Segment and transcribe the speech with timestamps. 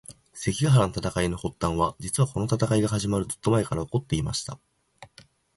[0.33, 4.59] 関ヶ原の戦いの発端は、実はこの戦いが始まるずっと前から起こっていました。